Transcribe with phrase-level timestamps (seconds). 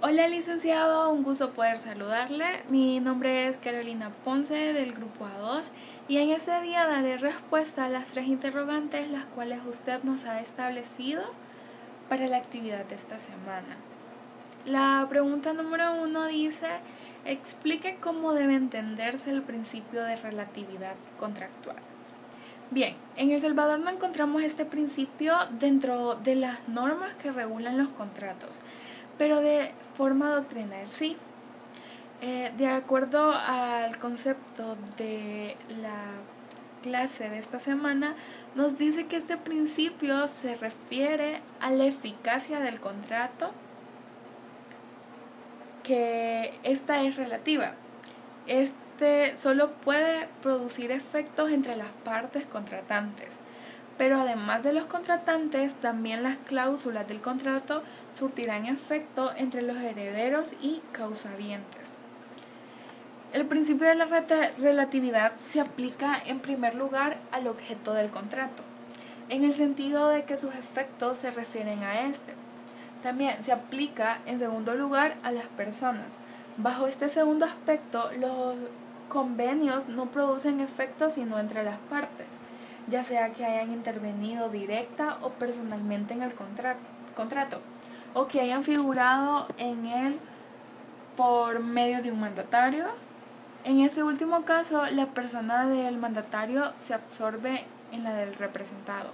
[0.00, 2.44] Hola licenciado, un gusto poder saludarle.
[2.68, 5.70] Mi nombre es Carolina Ponce del grupo A2
[6.06, 10.40] y en este día daré respuesta a las tres interrogantes las cuales usted nos ha
[10.40, 11.20] establecido
[12.08, 13.76] para la actividad de esta semana.
[14.66, 16.68] La pregunta número uno dice,
[17.24, 21.76] explique cómo debe entenderse el principio de relatividad contractual.
[22.70, 27.88] Bien, en El Salvador no encontramos este principio dentro de las normas que regulan los
[27.88, 28.60] contratos
[29.18, 31.16] pero de forma doctrinal sí.
[32.20, 36.02] Eh, de acuerdo al concepto de la
[36.82, 38.14] clase de esta semana,
[38.54, 43.50] nos dice que este principio se refiere a la eficacia del contrato,
[45.82, 47.72] que esta es relativa.
[48.46, 53.47] Este solo puede producir efectos entre las partes contratantes
[53.98, 57.82] pero además de los contratantes, también las cláusulas del contrato
[58.16, 61.96] surtirán efecto entre los herederos y causavientes.
[63.32, 64.06] El principio de la
[64.58, 68.62] relatividad se aplica en primer lugar al objeto del contrato,
[69.28, 72.32] en el sentido de que sus efectos se refieren a este.
[73.02, 76.18] También se aplica en segundo lugar a las personas.
[76.56, 78.56] Bajo este segundo aspecto, los
[79.08, 82.37] convenios no producen efectos sino entre las partes
[82.88, 87.60] ya sea que hayan intervenido directa o personalmente en el contrato,
[88.14, 90.18] o que hayan figurado en él
[91.16, 92.86] por medio de un mandatario.
[93.64, 99.10] En este último caso, la persona del mandatario se absorbe en la del representado,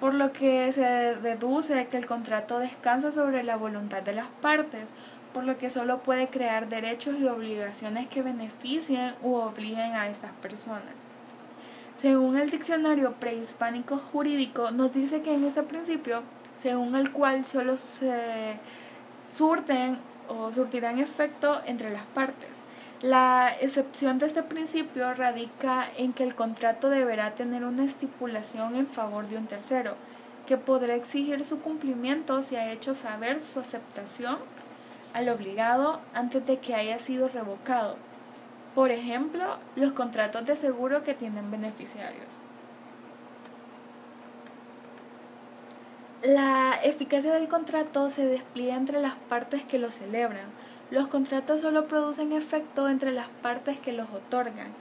[0.00, 4.88] por lo que se deduce que el contrato descansa sobre la voluntad de las partes,
[5.32, 10.32] por lo que solo puede crear derechos y obligaciones que beneficien u obliguen a estas
[10.32, 11.17] personas.
[11.98, 16.22] Según el diccionario prehispánico jurídico, nos dice que en este principio,
[16.56, 18.56] según el cual solo se
[19.28, 22.50] surten o surtirán efecto entre las partes.
[23.02, 28.86] La excepción de este principio radica en que el contrato deberá tener una estipulación en
[28.86, 29.96] favor de un tercero,
[30.46, 34.38] que podrá exigir su cumplimiento si ha hecho saber su aceptación
[35.14, 37.96] al obligado antes de que haya sido revocado
[38.74, 39.44] por ejemplo,
[39.76, 42.26] los contratos de seguro que tienen beneficiarios.
[46.22, 50.46] La eficacia del contrato se despliega entre las partes que lo celebran.
[50.90, 54.72] Los contratos solo producen efecto entre las partes que los otorgan.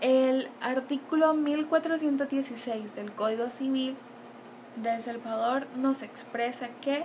[0.00, 3.94] El artículo 1416 del Código Civil
[4.76, 7.04] de El Salvador nos expresa que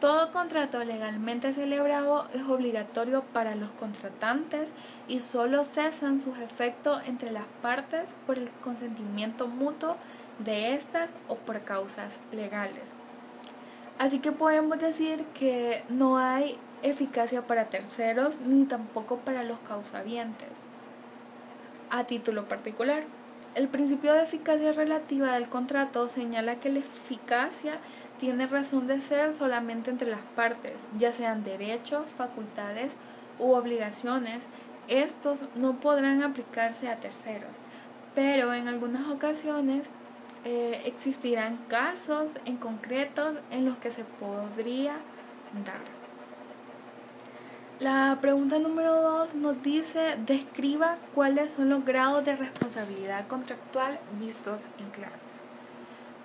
[0.00, 4.70] todo contrato legalmente celebrado es obligatorio para los contratantes
[5.08, 9.96] y solo cesan sus efectos entre las partes por el consentimiento mutuo
[10.38, 12.84] de estas o por causas legales.
[13.98, 20.48] Así que podemos decir que no hay eficacia para terceros ni tampoco para los causavientes.
[21.90, 23.02] A título particular,
[23.54, 27.74] el principio de eficacia relativa del contrato señala que la eficacia
[28.20, 32.92] tiene razón de ser solamente entre las partes, ya sean derechos, facultades
[33.38, 34.42] u obligaciones.
[34.88, 37.54] Estos no podrán aplicarse a terceros,
[38.14, 39.86] pero en algunas ocasiones
[40.44, 44.92] eh, existirán casos en concreto en los que se podría
[45.64, 46.00] dar.
[47.78, 54.60] La pregunta número dos nos dice, describa cuáles son los grados de responsabilidad contractual vistos
[54.78, 55.39] en clases.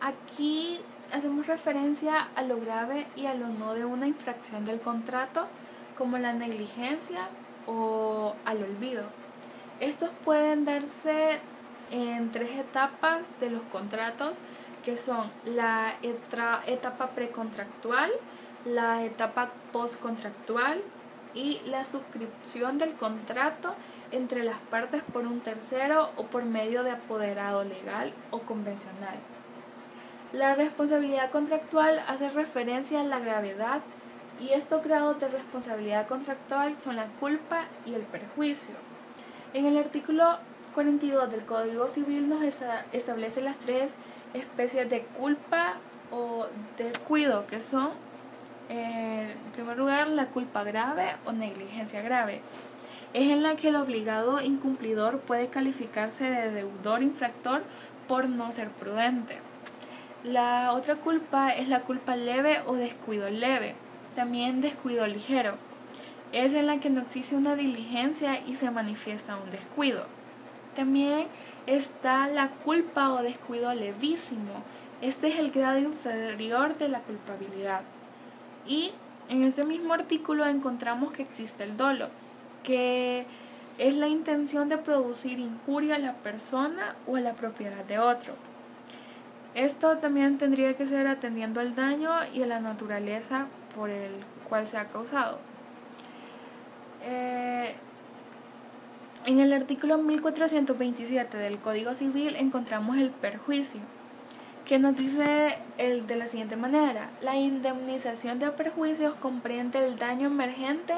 [0.02, 0.80] Aquí
[1.14, 5.48] hacemos referencia a lo grave y a lo no de una infracción del contrato,
[5.98, 7.28] como la negligencia
[7.68, 9.04] o al olvido.
[9.80, 11.40] Estos pueden darse
[11.92, 14.38] en tres etapas de los contratos,
[14.84, 18.12] que son la etapa precontractual,
[18.66, 20.82] la etapa postcontractual
[21.34, 23.76] y la suscripción del contrato
[24.12, 29.18] entre las partes por un tercero o por medio de apoderado legal o convencional.
[30.36, 33.80] La responsabilidad contractual hace referencia a la gravedad
[34.42, 38.76] y estos grados de responsabilidad contractual son la culpa y el perjuicio.
[39.54, 40.38] En el artículo
[40.74, 42.44] 42 del Código Civil nos
[42.92, 43.94] establece las tres
[44.34, 45.76] especies de culpa
[46.12, 46.48] o
[46.78, 47.92] descuido, que son,
[48.68, 52.42] en primer lugar, la culpa grave o negligencia grave.
[53.14, 57.64] Es en la que el obligado incumplidor puede calificarse de deudor infractor
[58.10, 59.45] por no ser prudente.
[60.26, 63.76] La otra culpa es la culpa leve o descuido leve,
[64.16, 65.54] también descuido ligero.
[66.32, 70.04] Es en la que no existe una diligencia y se manifiesta un descuido.
[70.76, 71.28] También
[71.68, 74.64] está la culpa o descuido levísimo.
[75.00, 77.82] Este es el grado inferior de la culpabilidad.
[78.66, 78.94] Y
[79.30, 82.10] En ese mismo artículo encontramos que existe el dolo,
[82.64, 83.26] que
[83.78, 88.34] es la intención de producir injuria a la persona o a la propiedad de otro.
[89.56, 94.12] Esto también tendría que ser atendiendo al daño y a la naturaleza por el
[94.50, 95.40] cual se ha causado.
[97.04, 97.74] Eh,
[99.26, 103.80] en el artículo 1427 del Código Civil encontramos el perjuicio,
[104.66, 110.28] que nos dice el de la siguiente manera, la indemnización de perjuicios comprende el daño
[110.28, 110.96] emergente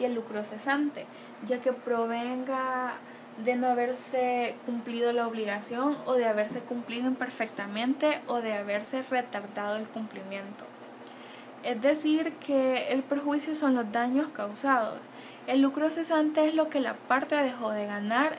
[0.00, 1.06] y el lucro cesante,
[1.46, 2.94] ya que provenga
[3.38, 9.76] de no haberse cumplido la obligación o de haberse cumplido imperfectamente o de haberse retardado
[9.76, 10.66] el cumplimiento.
[11.62, 14.98] Es decir, que el perjuicio son los daños causados
[15.50, 18.38] el lucro cesante es lo que la parte dejó de ganar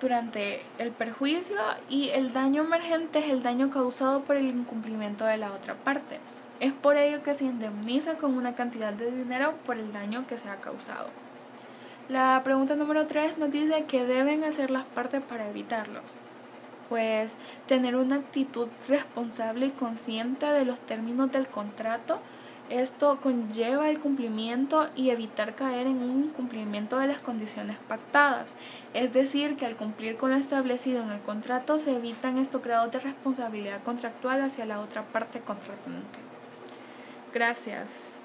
[0.00, 1.56] durante el perjuicio
[1.88, 6.18] y el daño emergente es el daño causado por el incumplimiento de la otra parte.
[6.58, 10.38] Es por ello que se indemniza con una cantidad de dinero por el daño que
[10.38, 11.06] se ha causado.
[12.08, 16.04] La pregunta número 3 nos dice qué deben hacer las partes para evitarlos.
[16.88, 17.32] Pues
[17.66, 22.18] tener una actitud responsable y consciente de los términos del contrato,
[22.70, 28.54] esto conlleva el cumplimiento y evitar caer en un incumplimiento de las condiciones pactadas,
[28.94, 32.90] es decir, que al cumplir con lo establecido en el contrato se evitan estos grados
[32.90, 36.18] de responsabilidad contractual hacia la otra parte contratante.
[37.34, 38.17] Gracias.